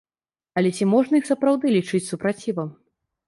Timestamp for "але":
0.59-0.69